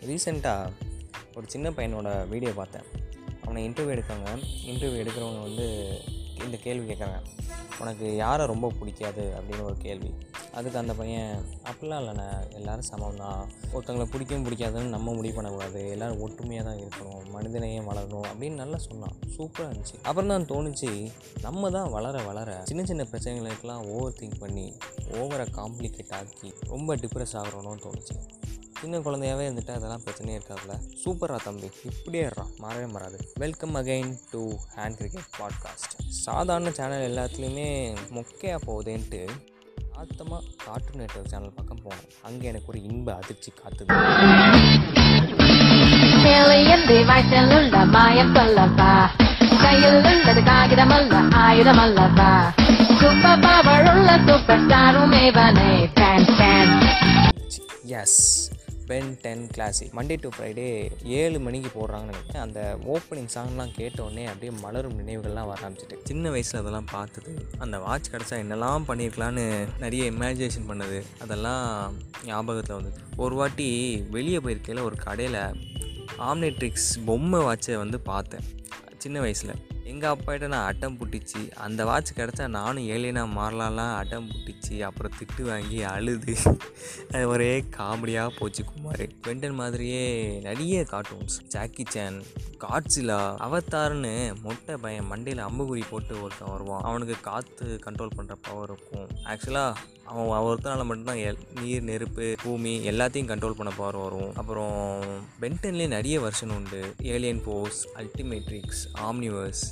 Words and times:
ரீசெண்டாக 0.00 0.72
ஒரு 1.34 1.46
சின்ன 1.48 1.70
பையனோட 1.70 2.28
வீடியோ 2.28 2.52
பார்த்தேன். 2.52 2.82
அவனை 3.42 3.68
இன்டர்வியூ 3.68 3.96
எடுக்காங்க. 3.96 4.28
இன்டர்வியூ 4.66 5.02
எடுக்கிறவங்க 5.02 5.40
வந்து 5.42 6.00
இந்த 6.44 6.56
கேள்வி 6.56 6.92
கேட்குறாங்க. 6.92 7.18
உனக்கு 7.80 8.16
யாரை 8.16 8.46
ரொம்ப 8.46 8.72
பிடிக்காது 8.78 9.32
அப்படின்னு 9.38 9.62
ஒரு 9.62 9.76
கேள்வி. 9.76 10.14
அதுக்கு 10.52 10.78
அந்த 10.78 10.94
பையன் 10.94 11.44
அப்படிலாம் 11.64 12.00
இல்லைண்ணே. 12.02 12.50
எல்லோரும் 12.50 12.82
சமம் 12.82 13.16
தான் 13.16 13.50
ஒருத்தங்களை 13.72 14.04
பிடிக்கும் 14.04 14.44
பிடிக்காதுன்னு 14.46 14.94
நம்ம 14.96 15.12
முடிவு 15.12 15.34
பண்ணக்கூடாது. 15.34 15.90
எல்லோரும் 15.90 16.20
ஒற்றுமையாக 16.20 16.68
தான் 16.68 16.78
இருக்கணும். 16.78 17.30
மனிதனையும் 17.30 17.88
வளரணும். 17.88 18.26
அப்படின்னு 18.32 18.60
நல்லா 18.62 18.78
சொன்னான். 18.78 19.16
சூப்பராக 19.36 19.72
இருந்துச்சு. 19.72 19.96
அப்புறம் 20.02 20.28
தான் 20.28 20.44
தோணுச்சு 20.44 21.10
நம்ம 21.42 21.70
தான் 21.70 21.90
வளர 21.90 22.22
வளர 22.22 22.60
சின்ன 22.64 22.84
சின்ன 22.84 23.06
பிரச்சனைகளுக்கெல்லாம் 23.12 23.86
ஓவர் 23.88 24.16
திங்க் 24.20 24.40
பண்ணி 24.40 24.76
ஓவரை 25.10 25.46
காம்ப்ளிகேட் 25.56 26.12
ஆக்கி 26.12 26.52
ரொம்ப 26.68 26.96
டிப்ரெஸ் 26.96 27.32
ஆகிறோன்னு 27.32 27.82
தோணுச்சு. 27.86 28.48
சின்ன 28.80 28.98
குழந்தையாவே 28.98 29.44
இருந்துட்டு 29.46 29.70
அதெல்லாம் 29.70 30.00
பிரச்சனையே 30.04 30.40
இருக்காதுல்ல 30.40 30.74
சூப்பரா 31.04 31.36
தம்பி. 31.44 31.70
இப்படியே 31.84 32.24
மாறவே 32.62 32.88
மாறாது. 32.88 33.18
Welcome 33.34 33.74
again 33.76 34.14
to 34.30 34.50
hand 34.76 34.96
cricket 34.96 35.30
podcast 35.38 35.94
சாதாரண 36.08 36.70
சேனல் 36.70 37.10
எல்லாத்துலேயுமே 37.10 37.96
மொக்கையாக 38.10 38.58
போகுதேன்ட்டு 38.66 39.28
ஆத்தமாக 39.92 40.42
கார்ட்டூன் 40.64 40.96
நெட்வொர்க் 40.96 41.28
சேனல் 41.28 41.52
பக்கம் 41.56 41.80
போனேன் 41.84 42.10
அங்கே 42.22 42.46
எனக்கு 42.46 42.66
ஒரு 42.68 42.82
இன்ப 42.82 43.14
அதிர்ச்சி 43.14 43.52
காத்துது. 43.52 43.86
கையில் 49.62 50.04
உள்ளது 50.04 50.40
காகிதமல்ல 50.40 51.14
ஆயுதமல்லவா 51.40 52.32
சூப்பர் 53.00 53.40
பவர் 53.40 53.94
உள்ள 53.94 54.20
super 54.26 54.60
ஸ்டாரும் 54.60 55.18
yes 57.84 58.50
Ben 58.90 59.10
ten 59.22 59.46
classic 59.46 59.94
Monday 59.96 60.16
to 60.20 60.28
Friday 60.36 60.68
ஏழு 61.04 61.38
மணிக்கு 61.40 61.68
போடுறாங்கன்னு 61.74 62.12
நினைக்கிறேன். 62.12 62.42
அந்த 62.42 62.78
ஓப்பனிங் 62.86 63.28
சாங்லாம் 63.34 63.74
கேட்ட 63.74 64.04
உடனே 64.04 64.24
அப்படியே 64.24 64.58
மலரும் 64.60 64.96
நினைவுகள்லாம் 65.00 65.46
வர 65.50 65.58
ஆரம்பிச்சிட்டு. 65.68 65.96
சின்ன 66.04 66.30
வயசில் 66.30 66.60
அதெல்லாம் 66.60 66.88
பார்த்தது 66.90 67.32
அந்த 67.58 67.78
வாட்ச் 67.78 68.10
கிடச்சா 68.10 68.36
என்னெல்லாம் 68.42 68.88
பண்ணியிருக்கலான்னு 68.88 69.44
நிறைய 69.78 70.10
இமேஜினேஷன் 70.10 70.68
பண்ணது 70.68 71.02
அதெல்லாம் 71.20 71.94
ஞாபகத்தில் 72.24 72.76
வந்தது 72.76 73.00
ஒரு 73.16 73.34
வாட்டி 73.34 73.68
வெளியே 74.10 74.38
போயிருக்கையில் 74.38 74.82
ஒரு 74.82 74.96
கடையில் 74.96 75.40
ஆம்னெட்ரிக்ஸ் 76.30 76.90
பொம்மை 77.04 77.40
வாட்சை 77.40 77.76
வந்து 77.76 78.00
பார்த்தேன். 78.00 78.46
சின்ன 78.98 79.20
வயசில். 79.20 79.54
எங்கள் 79.90 80.12
அப்பாட்ட 80.14 80.46
நான் 80.46 80.66
அட்டம் 80.70 80.96
புட்டிச்சு 80.98 81.40
அந்த 81.66 81.84
வாட்ச் 81.84 82.12
கிடச்சா 82.18 82.46
நானும் 82.48 82.88
ஏலியனா 82.88 83.22
மாறலாம்லாம் 83.38 83.94
அட்டம் 84.00 84.28
புட்டிச்சு 84.32 84.80
அப்புறம் 84.88 85.16
திட்டு 85.18 85.42
வாங்கி 85.42 85.78
அழுது. 85.82 86.34
அது 87.12 87.28
ஒரே 87.28 87.64
காமெடியாக 87.76 88.36
போச்சு 88.38 88.64
குமார். 88.64 89.02
குவெண்டன் 89.22 89.58
மாதிரியே 89.62 90.04
நிறைய 90.40 90.84
கார்ட்டூன்ஸ் 90.90 91.38
ஜாக்கி 91.48 91.86
சேன் 91.94 92.18
காட்ஸிலா 92.64 93.20
அவத்தார்னு 93.46 94.14
மொட்டை 94.42 94.76
பையன் 94.76 95.10
மண்டையில் 95.12 95.46
அம்புகுறி 95.48 95.82
போட்டு 95.90 96.22
ஒருத்தன் 96.22 96.50
வருவான். 96.50 96.86
அவனுக்கு 96.90 97.16
காற்று 97.20 97.80
கண்ட்ரோல் 97.86 98.16
பண்ணுற 98.16 98.36
பவர் 98.48 98.70
இருக்கும். 98.70 99.08
ஆக்சுவலாக 99.24 99.74
அவன் 100.10 100.44
ஒருத்தனால 100.46 100.84
மட்டும்தான் 100.84 101.20
எல் 101.28 101.42
நீர் 101.60 101.82
நெருப்பு 101.82 102.26
பூமி 102.42 102.72
எல்லாத்தையும் 102.90 103.30
கண்ட்ரோல் 103.32 103.58
பண்ண 103.58 103.72
பவர் 103.76 103.96
வரும். 103.96 104.32
அப்புறம் 104.34 104.78
பென்டன்லேயே 105.40 105.88
நிறைய 105.96 106.16
வெர்ஷன் 106.20 106.54
உண்டு. 106.56 106.80
ஏலியன் 107.14 107.42
போஸ் 107.44 107.80
அல்டிமேட்ரிக்ஸ் 108.02 108.82
ஆம்னிவர்ஸ் 109.08 109.62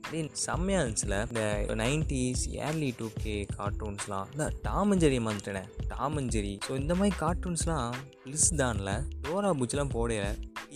அப்படின்னு 0.00 0.32
செம்மையாக 0.46 0.82
இருந்துச்சுல 0.82 1.16
இந்த 1.28 1.42
நைன்டிஸ் 1.82 2.42
ஏர்லி 2.66 2.90
டூ 2.98 3.06
கே 3.22 3.36
கார்ட்டூன்ஸ்லாம் 3.58 4.26
இந்த 4.32 4.44
டாமஞ்சேரி 4.68 5.18
வந்துட்டேனே 5.28 5.62
டாமஞ்சேரி 5.94 6.52
ஸோ 6.68 6.72
இந்த 6.82 6.94
மாதிரி 6.94 7.14
கார்ட்டூன்ஸ்லாம் 7.22 7.94
லிஸ் 8.32 8.52
தான்ல. 8.62 8.90
டோரா 9.24 9.50
புச்செலாம் 9.60 9.94
போடையில 9.96 10.26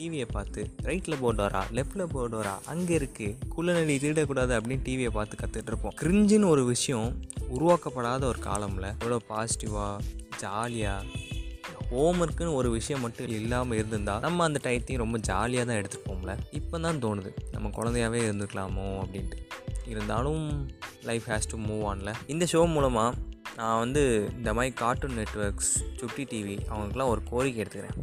டிவியை 0.01 0.27
பார்த்து 0.33 0.61
ரைட்டில் 0.83 1.21
போர்டு 1.21 1.43
வரா 1.43 1.63
லெஃப்டில் 1.77 2.11
போர்டு 2.13 2.37
வரா 2.41 2.53
அங்கே 2.65 2.99
இருக்குது 2.99 3.35
குள்ளநெடி 3.55 3.95
திருடக்கூடாது 4.05 4.53
அப்படின்னு 4.59 4.85
டிவியை 4.87 5.11
பார்த்து 5.17 5.41
கற்றுட்டு 5.41 5.71
இருப்போம். 5.73 5.95
கிரிஞ்சுன்னு 6.03 6.47
ஒரு 6.49 6.63
விஷயம் 6.65 7.09
உருவாக்கப்படாத 7.57 8.23
ஒரு 8.25 8.39
காலமில். 8.49 8.89
எவ்வளோ 9.03 9.19
பாசிட்டிவாக 9.31 10.03
ஜாலியாக 10.43 11.05
ஹோம்ஒர்க்குன்னு 11.91 12.55
ஒரு 12.55 12.71
விஷயம் 12.71 13.01
மட்டும் 13.01 13.29
இல்லாமல் 13.29 13.79
இருந்திருந்தா 13.79 14.15
நம்ம 14.19 14.45
அந்த 14.45 14.61
டயத்தையும் 14.65 15.03
ரொம்ப 15.05 15.19
ஜாலியாக 15.19 15.67
தான் 15.69 15.79
எடுத்துருப்போம்ல 15.81 16.35
இப்போ 16.51 16.79
தான் 16.79 17.01
தோணுது 17.05 17.33
நம்ம 17.51 17.71
குழந்தையாவே 17.79 18.21
இருந்துக்கலாமோ 18.29 18.87
அப்படின்ட்டு. 19.03 19.39
இருந்தாலும் 19.87 20.45
life 21.09 21.29
has 21.33 21.51
to 21.53 21.59
move 21.69 21.85
on 21.93 22.13
இந்த 22.27 22.47
ஷோ 22.53 22.63
மூலமாக 22.75 23.17
நான் 23.57 23.79
வந்து 23.79 24.03
இந்த 24.39 24.51
மாதிரி 24.55 24.75
கார்ட்டூன் 24.75 25.19
நெட்ஒர்க்ஸ் 25.21 25.73
சுட்டி 26.01 26.25
டிவி 26.33 26.57
அவங்களுக்குலாம் 26.71 27.13
ஒரு 27.15 27.23
கோரிக்கை 27.31 27.63
எடுத்துக்கிறேன். 27.65 27.99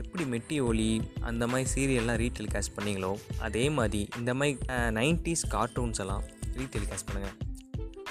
எப்படி 0.00 0.24
மெட்டி 0.24 0.66
ஒலி 0.66 1.02
அந்த 1.20 1.46
மாதிரி 1.46 1.68
சீரியல்லாம் 1.74 2.20
ரீடெலிகாஸ்ட் 2.22 2.74
பண்ணீங்களோ 2.76 3.12
அதே 3.38 3.68
மாதிரி 3.68 4.08
இந்த 4.18 4.34
மாதிரி 4.34 4.58
நைன்டிஸ் 4.98 5.44
கார்ட்டூன்ஸ் 5.50 6.00
எல்லாம் 6.00 6.24
ரீடெலிகாஸ்ட் 6.56 7.08
பண்ணுங்கள் 7.08 7.36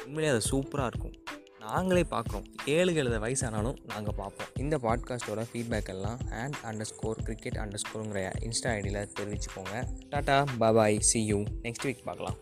உண்மையிலே 0.06 0.34
அது 0.34 0.42
சூப்பராக 0.52 0.86
இருக்கும். 0.86 1.16
நாங்களே 1.60 2.02
பார்க்குறோம் 2.02 2.44
ஏழு 2.66 2.94
எழுத 2.94 3.20
வயசானாலும் 3.20 3.78
நாங்கள் 3.86 4.18
பார்ப்போம் 4.18 4.50
இந்த 4.56 4.78
பாட்காஸ்ட்டோட 4.78 5.44
ஃபீட்பேக் 5.52 5.90
எல்லாம் 5.90 6.20
hand 6.32 6.60
under 6.64 6.90
score 6.92 7.24
cricket 7.24 7.56
under 7.56 7.84
ஸ்கோருங்கிற 7.86 8.22
இன்ஸ்டா 8.48 8.72
ஐடியில் 8.78 9.10
தெரிவிச்சுக்கோங்க. 9.20 9.76
Tata 10.12 10.38
bye bye 10.60 11.00
see 11.00 11.26
you 11.26 11.40
next 11.62 11.88
week 11.88 12.06
பார்க்கலாம் 12.06 12.38